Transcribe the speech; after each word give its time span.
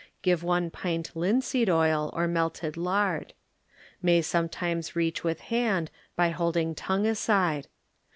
Give 0.23 0.41
one 0.41 0.71
pint 0.71 1.11
linseed 1.15 1.69
oil 1.69 2.09
or 2.13 2.27
melted 2.27 2.75
lard. 2.75 3.35
May 4.01 4.23
sometimes 4.23 4.95
reach 4.95 5.23
with 5.23 5.41
hand 5.41 5.91
by 6.15 6.29
holding 6.29 6.73
tongue 6.73 7.05
aside. 7.05 7.67